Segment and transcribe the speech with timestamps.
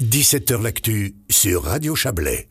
[0.00, 2.48] 17h L'actu sur Radio Chablais.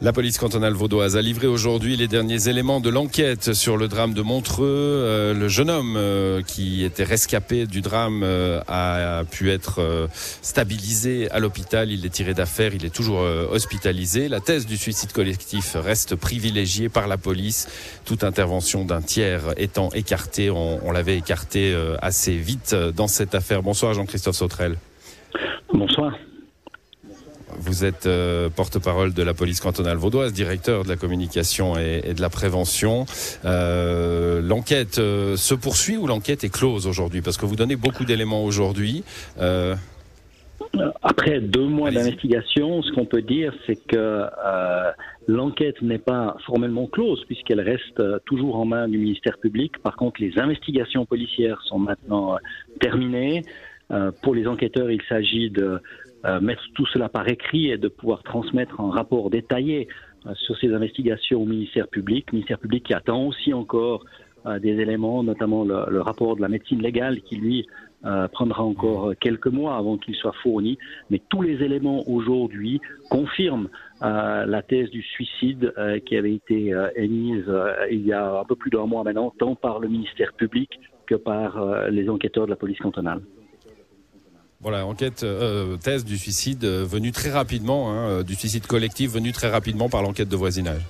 [0.00, 4.14] La police cantonale vaudoise a livré aujourd'hui les derniers éléments de l'enquête sur le drame
[4.14, 4.64] de Montreux.
[4.66, 10.08] Euh, le jeune homme euh, qui était rescapé du drame euh, a, pu être
[10.40, 11.90] stabilisé à l'hôpital.
[11.90, 13.20] Il est tiré d'affaire, il est toujours
[13.50, 14.30] hospitalisé.
[14.30, 17.68] La thèse du suicide collectif reste privilégiée par la police.
[18.06, 23.62] Toute intervention d'un tiers étant écartée, on, l'avait écarté assez vite dans cette affaire.
[23.62, 24.78] Bonsoir Jean-Christophe Sautrel.
[25.76, 26.18] Bonsoir.
[27.58, 32.20] Vous êtes euh, porte-parole de la police cantonale vaudoise, directeur de la communication et, de
[32.22, 33.04] la prévention.
[33.44, 37.20] Euh, l'enquête euh, se poursuit ou l'enquête est close aujourd'hui?
[37.20, 39.04] Parce que vous donnez beaucoup d'éléments aujourd'hui.
[41.02, 44.24] Après deux mois d'investigation, ce qu'on peut dire, c'est que
[45.28, 49.78] l'enquête n'est pas formellement close puisqu'elle reste toujours en main du ministère public.
[49.82, 52.38] Par contre, les investigations policières sont maintenant
[52.80, 53.44] terminées.
[54.22, 55.80] Pour les enquêteurs, il s'agit de
[56.26, 59.86] euh, mettre tout cela par écrit et de pouvoir transmettre un rapport détaillé
[60.26, 62.26] euh, sur ces investigations au ministère public.
[62.32, 64.04] Le ministère public qui attend aussi encore
[64.46, 67.66] euh, des éléments, notamment le, rapport de la médecine légale qui, lui,
[68.32, 70.78] prendra encore quelques mois avant qu'il soit fourni.
[71.10, 73.68] Mais tous les éléments aujourd'hui confirment
[74.00, 77.50] la thèse du suicide qui avait été émise
[77.90, 81.16] il y a un peu plus d'un mois maintenant, tant par le ministère public que
[81.16, 83.22] par les enquêteurs de la police cantonale.
[84.62, 89.10] Voilà, enquête, euh, thèse du suicide euh, venu très rapidement, hein, euh, du suicide collectif
[89.10, 90.80] venu très rapidement par l'enquête de voisinage.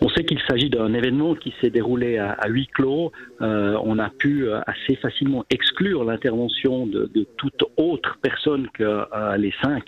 [0.00, 3.10] On sait qu'il s'agit d'un événement qui s'est déroulé à, huis clos.
[3.40, 9.04] on a pu assez facilement exclure l'intervention de, de, toute autre personne que
[9.36, 9.84] les cinq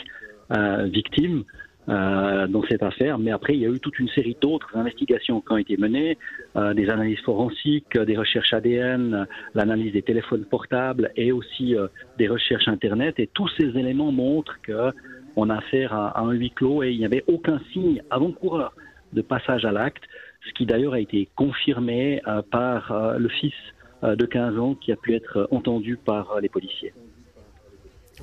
[0.90, 1.44] victimes.
[1.88, 3.18] Euh, dans cette affaire.
[3.18, 6.18] Mais après, il y a eu toute une série d'autres investigations qui ont été menées,
[6.54, 12.28] euh, des analyses forensiques, des recherches ADN, l'analyse des téléphones portables et aussi euh, des
[12.28, 13.18] recherches Internet.
[13.18, 17.06] Et tous ces éléments montrent qu'on a affaire à, un huis clos et il n'y
[17.06, 18.74] avait aucun signe avant-coureur
[19.14, 20.04] de passage à l'acte,
[20.46, 22.20] ce qui d'ailleurs a été confirmé
[22.50, 23.54] par le fils
[24.02, 26.92] de 15 ans qui a pu être entendu par les policiers.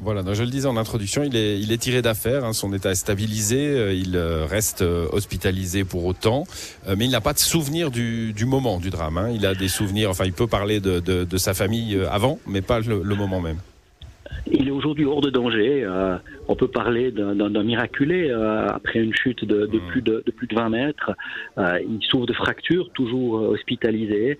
[0.01, 2.91] Voilà, je le disais en introduction, il est, il est tiré d'affaire, hein, son état
[2.91, 6.45] est stabilisé, euh, il euh, reste euh, hospitalisé pour autant,
[6.87, 9.17] mais il n'a pas de souvenir du, du moment du drame.
[9.17, 9.29] Hein.
[9.33, 12.61] Il a des souvenirs, enfin il peut parler de, de, de sa famille avant, mais
[12.61, 13.57] pas le, le moment même.
[14.51, 15.83] Il est aujourd'hui hors de danger.
[15.83, 16.17] Euh,
[16.47, 20.47] on peut parler d'un miraculé euh, après une chute de, de, plus de, de, plus
[20.47, 21.11] de 20 mètres.
[21.57, 24.37] Euh, il souffre de fractures, toujours hospitalisé.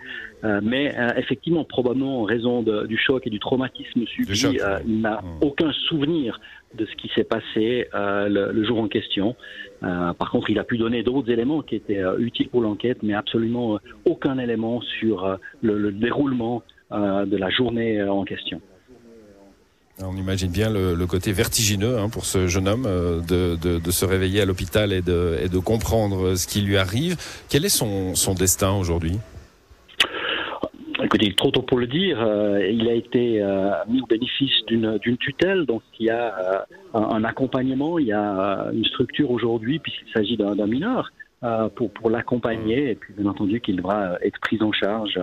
[0.62, 5.26] mais effectivement, probablement en raison du choc et du traumatisme subi, il n'a mmh.
[5.42, 6.40] aucun souvenir
[6.76, 9.36] de ce qui s'est passé le, le, jour en question.
[9.82, 13.80] par contre, il a pu donner d'autres éléments qui étaient utiles pour l'enquête, mais absolument
[14.06, 16.62] aucun élément sur le, le déroulement
[16.92, 18.62] de la journée en question.
[20.03, 24.41] On imagine bien le, côté vertigineux hein, pour ce jeune homme euh, de, se réveiller
[24.41, 27.16] à l'hôpital et de, comprendre ce qui lui arrive.
[27.50, 29.17] Quel est son, destin aujourd'hui?
[31.01, 32.22] Écoutez, trop tôt pour le dire.
[32.22, 37.23] Euh, il a été euh, mis au bénéfice d'une tutelle, donc il y a un,
[37.23, 41.12] accompagnement, il y a une structure aujourd'hui, puisqu'il s'agit d'un mineur,
[41.75, 45.19] pour, pour l'accompagner, et puis bien entendu qu'il devra être pris en charge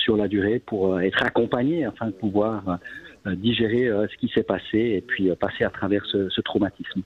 [0.00, 2.74] sur la durée pour être accompagné afin de pouvoir euh,
[3.26, 7.02] digérer euh, ce qui s'est passé et puis euh, passer à travers ce, ce traumatisme.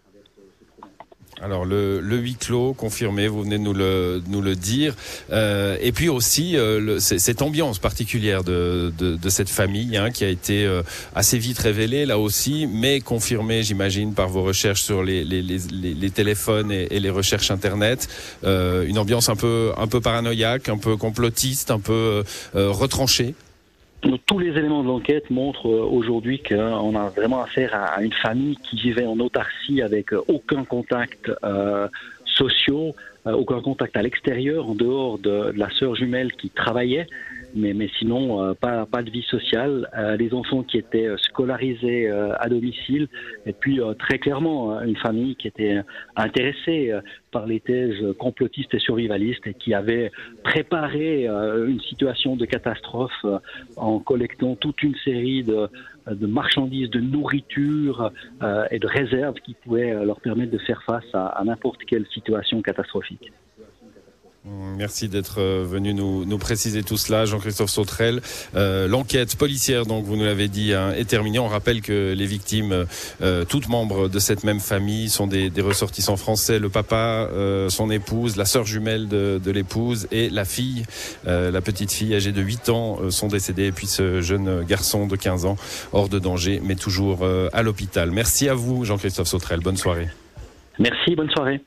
[1.43, 4.95] Alors le, le huis clos confirmé, vous venez de nous le, nous le dire,
[5.33, 10.25] euh, et puis aussi euh, cette ambiance particulière de, de, de cette famille hein, qui
[10.25, 10.83] a été euh,
[11.15, 15.59] assez vite révélée là aussi, mais confirmée, j'imagine, par vos recherches sur les, les, les,
[15.95, 18.09] les téléphones et, et, les recherches internet,
[18.45, 22.23] une ambiance un peu un peu paranoïaque, un peu complotiste, un peu
[22.55, 23.35] retranchée
[24.27, 28.57] tous les éléments de l'enquête montrent euh, aujourd'hui qu'on a vraiment affaire à une famille
[28.57, 31.89] qui vivait en autarcie avec euh, aucun contact euh,
[32.25, 32.93] social,
[33.25, 37.07] aucun contact à l'extérieur, en dehors de, la sœur jumelle qui travaillait
[37.55, 41.17] mais, mais sinon euh, pas, pas de vie sociale, euh, les enfants qui étaient euh,
[41.19, 43.09] scolarisés à domicile,
[43.47, 45.81] et puis très clairement une famille qui était
[46.17, 46.93] intéressée
[47.31, 50.11] par les thèses complotistes et survivalistes et qui avait
[50.43, 53.25] préparé une situation de catastrophe
[53.77, 55.69] en collectant toute une série de,
[56.11, 58.13] de marchandises, de nourriture
[58.71, 62.63] et de réserves qui pouvaient leur permettre de faire face à, à n'importe quelle situation
[62.63, 63.33] catastrophique.
[64.47, 68.21] Merci d'être euh, venu nous, préciser tout cela, Jean-Christophe Sautrel.
[68.55, 71.39] Euh, L'enquête policière, donc vous nous l'avez dit, hein, est terminée.
[71.39, 72.85] On rappelle que les victimes,
[73.23, 76.59] euh, toutes membres de cette même famille, sont des, ressortissants français.
[76.59, 80.85] Le papa, euh, son épouse, la sœur jumelle de, l'épouse et la fille,
[81.27, 83.67] euh, la petite fille âgée de 8 ans, euh, sont décédées.
[83.67, 85.57] Et puis ce jeune garçon de 15 ans,
[85.95, 88.11] hors de danger, mais toujours à l'hôpital.
[88.11, 89.61] Merci à vous, Jean-Christophe Sautrel.
[89.61, 90.09] Bonne soirée.
[90.79, 91.61] Merci, bonne soirée.